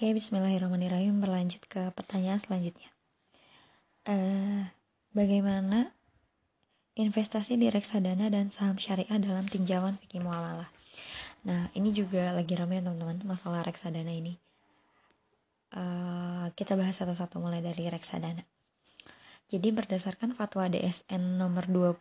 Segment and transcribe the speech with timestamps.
[0.00, 1.20] Oke, bismillahirrahmanirrahim.
[1.20, 2.88] Berlanjut ke pertanyaan selanjutnya.
[4.08, 4.64] Uh,
[5.12, 5.92] bagaimana
[6.96, 10.72] investasi di reksadana dan saham syariah dalam tinjauan fikih muamalah?
[11.44, 14.40] Nah, ini juga lagi ramai teman-teman masalah reksadana ini.
[15.68, 18.48] Uh, kita bahas satu-satu mulai dari reksadana.
[19.52, 22.00] Jadi berdasarkan fatwa DSN nomor 20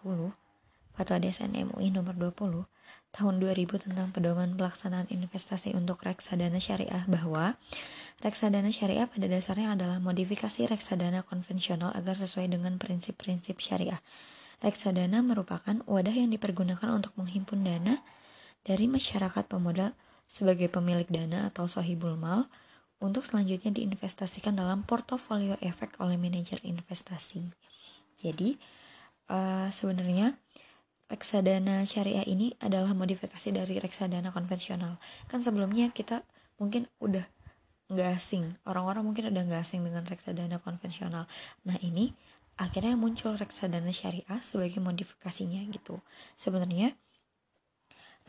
[0.94, 2.68] Fatwa DSN MUI nomor 20
[3.10, 7.58] tahun 2000 tentang pedoman pelaksanaan investasi untuk reksadana syariah bahwa
[8.22, 14.02] reksadana syariah pada dasarnya adalah modifikasi reksadana konvensional agar sesuai dengan prinsip-prinsip syariah.
[14.60, 18.04] Reksadana merupakan wadah yang dipergunakan untuk menghimpun dana
[18.62, 19.96] dari masyarakat pemodal
[20.30, 22.52] sebagai pemilik dana atau sohibul mal
[23.00, 27.50] untuk selanjutnya diinvestasikan dalam portofolio efek oleh manajer investasi.
[28.20, 28.60] Jadi
[29.32, 30.36] uh, sebenarnya
[31.10, 35.02] reksadana syariah ini adalah modifikasi dari reksadana konvensional.
[35.26, 36.22] Kan sebelumnya kita
[36.62, 37.26] mungkin udah
[37.90, 41.26] nggak asing, orang-orang mungkin udah nggak asing dengan reksadana konvensional.
[41.66, 42.14] Nah ini
[42.62, 45.98] akhirnya muncul reksadana syariah sebagai modifikasinya gitu.
[46.38, 46.94] Sebenarnya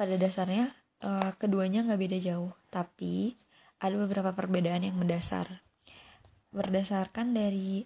[0.00, 0.72] pada dasarnya
[1.04, 3.36] uh, keduanya nggak beda jauh, tapi
[3.76, 5.60] ada beberapa perbedaan yang mendasar.
[6.56, 7.84] Berdasarkan dari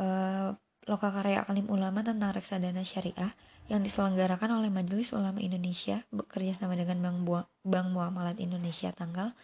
[0.00, 0.56] uh,
[0.88, 3.36] Lokakarya Akalim Ulama tentang reksadana syariah,
[3.70, 9.36] yang diselenggarakan oleh Majelis Ulama Indonesia bekerja sama dengan Bank, Bank Muamalat Indonesia tanggal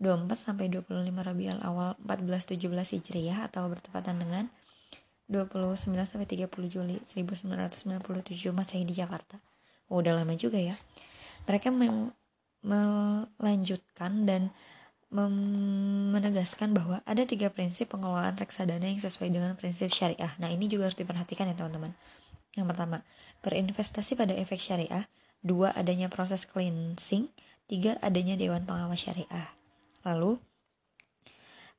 [0.00, 2.64] 24 sampai 25 Rabiul Awal 1417
[2.98, 4.48] Hijriah atau bertepatan dengan
[5.28, 9.40] 29 sampai 30 Juli 1997 Masehi di Jakarta.
[9.92, 10.76] Oh, udah lama juga ya.
[11.44, 11.68] Mereka
[12.64, 14.48] melanjutkan dan
[15.14, 20.34] menegaskan bahwa ada tiga prinsip pengelolaan reksadana yang sesuai dengan prinsip syariah.
[20.42, 21.94] Nah, ini juga harus diperhatikan ya teman-teman.
[22.58, 22.98] Yang pertama,
[23.46, 25.06] berinvestasi pada efek syariah.
[25.38, 27.30] Dua, adanya proses cleansing.
[27.70, 29.54] Tiga, adanya Dewan Pengawas Syariah.
[30.02, 30.42] Lalu,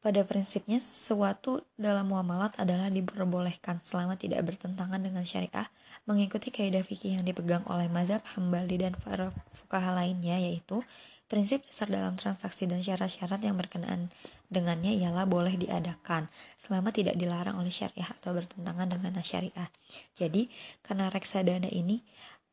[0.05, 5.67] pada prinsipnya, sesuatu dalam muamalat adalah diperbolehkan selama tidak bertentangan dengan syariah,
[6.05, 10.85] mengikuti kaidah fikih yang dipegang oleh mazhab Hambali dan para fukaha lainnya, yaitu
[11.25, 14.13] prinsip dasar dalam transaksi dan syarat-syarat yang berkenaan
[14.53, 16.29] dengannya ialah boleh diadakan
[16.61, 19.69] selama tidak dilarang oleh syariah atau bertentangan dengan syariah.
[20.13, 20.47] Jadi,
[20.85, 22.05] karena reksadana ini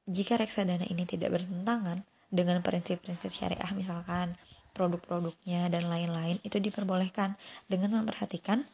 [0.08, 2.02] jika reksadana ini tidak bertentangan
[2.32, 4.34] dengan prinsip-prinsip syariah misalkan
[4.72, 7.36] produk-produknya dan lain-lain itu diperbolehkan
[7.68, 8.64] dengan memperhatikan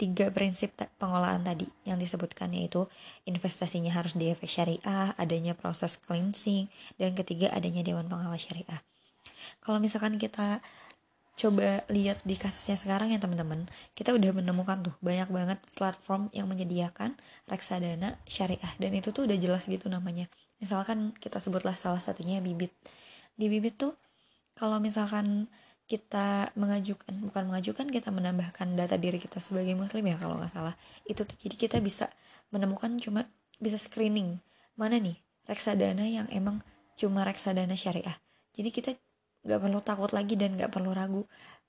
[0.00, 2.88] tiga prinsip pengelolaan tadi yang disebutkan yaitu
[3.28, 8.80] investasinya harus di efek syariah, adanya proses cleansing, dan ketiga adanya dewan pengawas syariah.
[9.62, 10.60] Kalau misalkan kita
[11.34, 13.66] coba lihat di kasusnya sekarang ya teman-teman
[13.98, 17.18] kita udah menemukan tuh banyak banget platform yang menyediakan
[17.50, 18.70] reksadana syariah.
[18.78, 20.30] Dan itu tuh udah jelas gitu namanya.
[20.62, 22.70] Misalkan kita sebutlah salah satunya bibit.
[23.34, 23.98] Di bibit tuh
[24.54, 25.50] kalau misalkan
[25.84, 30.78] kita mengajukan bukan mengajukan kita menambahkan data diri kita sebagai muslim ya kalau nggak salah.
[31.04, 32.08] Itu tuh jadi kita bisa
[32.54, 33.26] menemukan cuma
[33.58, 34.38] bisa screening
[34.78, 36.62] mana nih reksadana yang emang
[36.96, 38.16] cuma reksadana syariah.
[38.54, 38.90] Jadi kita
[39.44, 41.24] gak perlu takut lagi dan gak perlu ragu.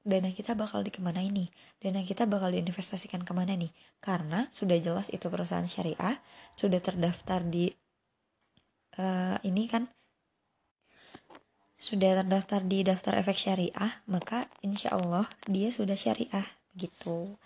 [0.05, 1.49] Dana kita bakal dikemana ini?
[1.81, 3.73] Dana kita bakal diinvestasikan ke mana nih?
[3.97, 6.21] Karena sudah jelas itu perusahaan syariah
[6.53, 7.73] sudah terdaftar di
[9.01, 9.89] uh, ini kan
[11.75, 17.39] sudah terdaftar di daftar efek syariah maka insya Allah dia sudah syariah gitu.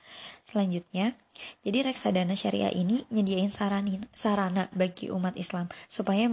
[0.50, 1.14] Selanjutnya,
[1.62, 6.26] jadi reksadana syariah ini nyediain saranin, sarana bagi umat Islam supaya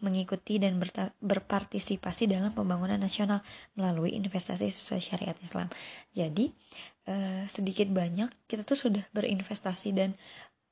[0.00, 0.80] mengikuti dan
[1.20, 3.44] berpartisipasi dalam pembangunan nasional
[3.76, 5.68] melalui investasi sesuai syariat Islam.
[6.16, 6.52] Jadi,
[7.08, 10.16] eh, sedikit banyak kita tuh sudah berinvestasi dan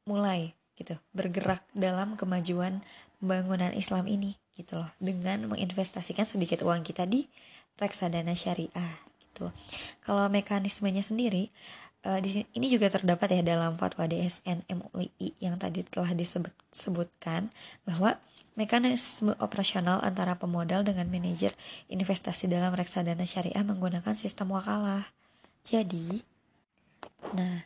[0.08, 2.80] mulai gitu bergerak dalam kemajuan
[3.18, 7.26] pembangunan Islam ini gitu loh dengan menginvestasikan sedikit uang kita di
[7.78, 9.50] reksadana syariah gitu.
[10.02, 11.50] Kalau mekanismenya sendiri
[12.06, 17.50] uh, di sini ini juga terdapat ya dalam fatwa DSN MUI yang tadi telah disebutkan
[17.82, 18.18] bahwa
[18.58, 21.54] mekanisme operasional antara pemodal dengan manajer
[21.86, 25.14] investasi dalam reksadana syariah menggunakan sistem wakalah.
[25.62, 26.26] Jadi,
[27.38, 27.62] nah,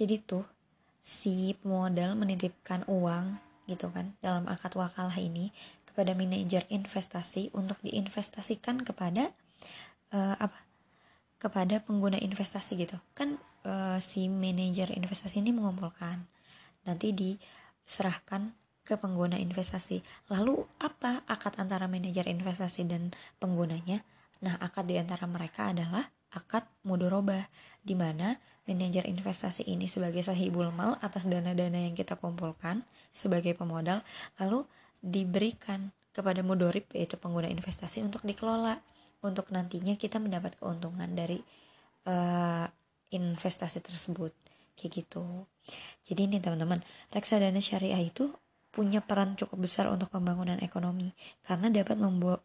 [0.00, 0.48] jadi tuh
[1.04, 3.36] si pemodal menitipkan uang
[3.68, 5.52] gitu kan dalam akad wakalah ini
[5.84, 9.32] kepada manajer investasi untuk diinvestasikan kepada
[10.16, 10.58] uh, apa
[11.36, 13.36] kepada pengguna investasi gitu kan
[13.68, 16.24] uh, si manajer investasi ini mengumpulkan
[16.88, 20.04] nanti diserahkan ke pengguna investasi.
[20.28, 24.04] Lalu apa akad antara manajer investasi dan penggunanya?
[24.44, 26.04] Nah akad di antara mereka adalah
[26.36, 27.48] akad mudoroba
[27.80, 28.36] di mana
[28.68, 32.84] manajer investasi ini sebagai sahibul mal atas dana-dana yang kita kumpulkan
[33.14, 34.00] sebagai pemodal
[34.40, 34.64] lalu
[35.04, 38.80] diberikan kepada mudorib yaitu pengguna investasi untuk dikelola
[39.24, 41.40] untuk nantinya kita mendapat keuntungan dari
[42.04, 42.68] uh,
[43.08, 44.30] investasi tersebut.
[44.76, 45.48] Kayak gitu.
[46.04, 48.28] Jadi ini teman-teman reksadana syariah itu
[48.74, 51.14] punya peran cukup besar untuk pembangunan ekonomi
[51.46, 51.94] karena dapat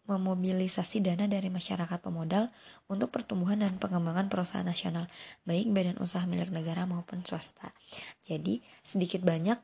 [0.05, 2.53] memobilisasi dana dari masyarakat pemodal
[2.85, 5.09] untuk pertumbuhan dan pengembangan perusahaan nasional,
[5.49, 7.73] baik badan usaha milik negara maupun swasta.
[8.21, 9.57] Jadi sedikit banyak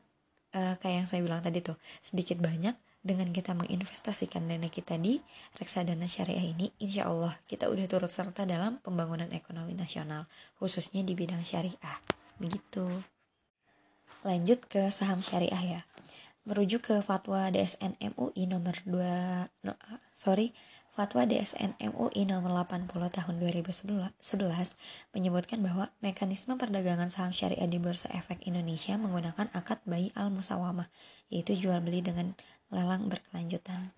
[0.58, 2.74] uh, kayak yang saya bilang tadi tuh, sedikit banyak
[3.06, 5.22] dengan kita menginvestasikan dana kita di
[5.62, 10.26] reksadana syariah ini, insya Allah kita udah turut serta dalam pembangunan ekonomi nasional,
[10.58, 12.02] khususnya di bidang syariah.
[12.42, 12.90] Begitu.
[14.26, 15.80] Lanjut ke saham syariah ya.
[16.46, 19.74] Merujuk ke fatwa DSN MUI nomor 2 no,
[20.14, 20.54] sorry,
[20.94, 24.14] Fatwa DSN MUI nomor 80 tahun 2011
[25.12, 30.86] menyebutkan bahwa mekanisme perdagangan saham syariah di Bursa Efek Indonesia menggunakan akad bayi al-musawamah,
[31.34, 32.38] yaitu jual beli dengan
[32.70, 33.90] lelang berkelanjutan.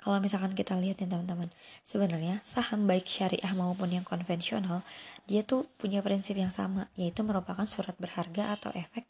[0.00, 1.50] Kalau misalkan kita lihat ya teman-teman,
[1.82, 4.86] sebenarnya saham baik syariah maupun yang konvensional,
[5.28, 9.04] dia tuh punya prinsip yang sama, yaitu merupakan surat berharga atau efek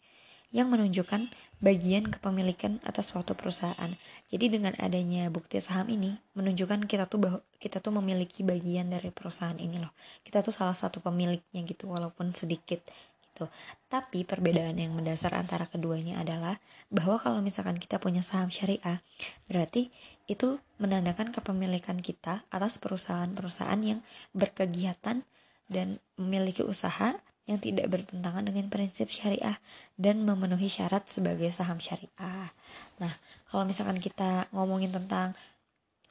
[0.48, 1.28] yang menunjukkan
[1.60, 3.92] bagian kepemilikan atas suatu perusahaan.
[4.32, 9.12] Jadi dengan adanya bukti saham ini menunjukkan kita tuh bahwa kita tuh memiliki bagian dari
[9.12, 9.92] perusahaan ini loh.
[10.24, 12.80] Kita tuh salah satu pemiliknya gitu walaupun sedikit
[13.38, 13.46] gitu.
[13.86, 16.58] Tapi perbedaan yang mendasar antara keduanya adalah
[16.90, 19.04] bahwa kalau misalkan kita punya saham syariah,
[19.46, 19.94] berarti
[20.26, 24.00] itu menandakan kepemilikan kita atas perusahaan-perusahaan yang
[24.34, 25.22] berkegiatan
[25.68, 29.56] dan memiliki usaha yang tidak bertentangan dengan prinsip syariah
[29.96, 32.52] dan memenuhi syarat sebagai saham syariah.
[33.00, 33.12] Nah,
[33.48, 35.32] kalau misalkan kita ngomongin tentang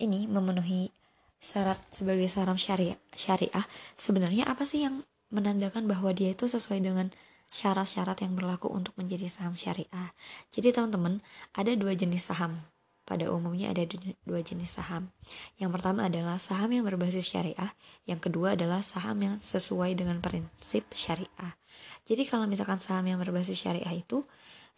[0.01, 0.89] ini memenuhi
[1.37, 7.13] syarat sebagai saham syariah, syariah sebenarnya apa sih yang menandakan bahwa dia itu sesuai dengan
[7.53, 10.11] syarat-syarat yang berlaku untuk menjadi saham syariah.
[10.51, 11.23] Jadi teman-teman,
[11.55, 12.65] ada dua jenis saham.
[13.07, 13.87] Pada umumnya ada
[14.27, 15.15] dua jenis saham.
[15.55, 17.71] Yang pertama adalah saham yang berbasis syariah,
[18.03, 21.55] yang kedua adalah saham yang sesuai dengan prinsip syariah.
[22.03, 24.27] Jadi kalau misalkan saham yang berbasis syariah itu,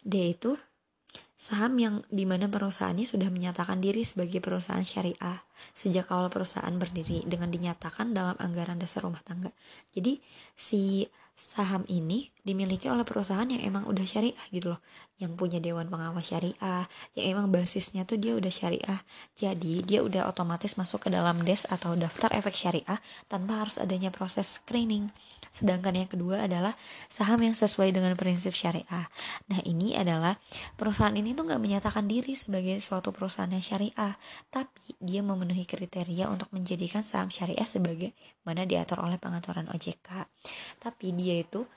[0.06, 0.54] dia itu
[1.40, 5.40] Saham yang di mana perusahaannya sudah menyatakan diri sebagai perusahaan syariah
[5.72, 9.48] sejak awal perusahaan berdiri dengan dinyatakan dalam anggaran dasar rumah tangga.
[9.96, 10.20] Jadi
[10.52, 14.80] si saham ini dimiliki oleh perusahaan yang emang udah syariah gitu loh.
[15.20, 19.00] Yang punya dewan pengawas syariah yang emang basisnya tuh dia udah syariah.
[19.36, 22.98] Jadi dia udah otomatis masuk ke dalam des atau daftar efek syariah
[23.28, 25.12] tanpa harus adanya proses screening.
[25.50, 26.78] Sedangkan yang kedua adalah
[27.10, 29.10] saham yang sesuai dengan prinsip syariah.
[29.50, 30.38] Nah ini adalah
[30.78, 34.16] perusahaan ini tuh nggak menyatakan diri sebagai suatu perusahaan yang syariah
[34.48, 40.26] tapi dia memenuhi kriteria untuk menjadikan saham syariah sebagai mana diatur oleh pengaturan OJK
[40.80, 41.68] tapi dia itu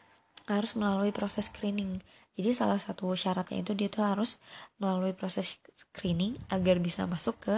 [0.47, 2.03] harus melalui proses screening.
[2.33, 4.41] Jadi salah satu syaratnya itu dia tuh harus
[4.81, 7.55] melalui proses screening agar bisa masuk ke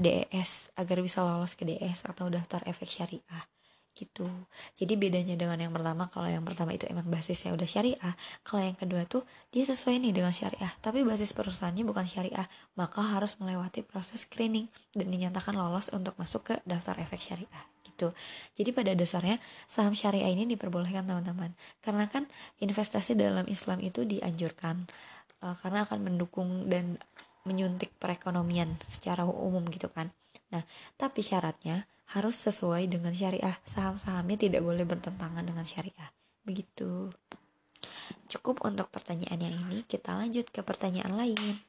[0.00, 3.44] DES, agar bisa lolos ke DES atau daftar efek syariah
[3.94, 4.26] gitu.
[4.74, 8.74] Jadi bedanya dengan yang pertama, kalau yang pertama itu emang basisnya udah syariah, kalau yang
[8.74, 9.22] kedua tuh
[9.54, 14.66] dia sesuai nih dengan syariah, tapi basis perusahaannya bukan syariah, maka harus melewati proses screening
[14.98, 18.10] dan dinyatakan lolos untuk masuk ke daftar efek syariah gitu.
[18.58, 19.38] Jadi pada dasarnya
[19.70, 21.54] saham syariah ini diperbolehkan teman-teman.
[21.78, 22.26] Karena kan
[22.58, 24.90] investasi dalam Islam itu dianjurkan
[25.46, 26.98] uh, karena akan mendukung dan
[27.46, 30.10] menyuntik perekonomian secara umum gitu kan.
[30.50, 30.66] Nah,
[30.98, 31.86] tapi syaratnya
[32.16, 33.54] harus sesuai dengan syariah.
[33.62, 36.10] Saham-sahamnya tidak boleh bertentangan dengan syariah.
[36.42, 37.12] Begitu.
[38.28, 41.60] Cukup untuk pertanyaan yang ini, kita lanjut ke pertanyaan lain.